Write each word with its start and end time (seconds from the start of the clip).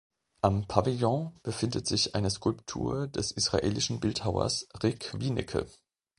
Am 0.41 0.67
Pavillon 0.67 1.39
befindet 1.43 1.85
sich 1.85 2.15
eine 2.15 2.31
Skulptur 2.31 3.07
des 3.07 3.29
israelischen 3.31 3.99
Bildhauers 3.99 4.67
Rick 4.81 5.13
Wienecke. 5.19 5.67